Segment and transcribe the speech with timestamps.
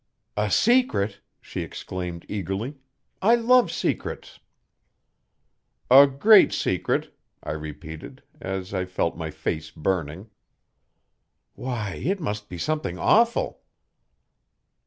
[0.35, 2.75] 'A secret,' she exclaimed eagerly.
[3.21, 4.39] 'I love secrets.'
[5.91, 10.31] 'A great secret,' I repeated, as I felt my face burning.
[11.53, 13.61] 'Why it must be something awful!'